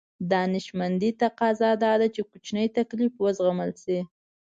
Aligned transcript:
دانشمندي 0.31 1.09
تقاضا 1.21 1.71
دا 1.83 1.93
ده 2.01 2.07
چې 2.15 2.21
کوچنی 2.29 2.65
تکليف 2.77 3.13
وزغمل 3.25 3.71
شي. 3.83 3.99